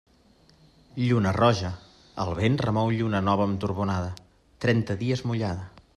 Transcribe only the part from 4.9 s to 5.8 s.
dies mullada.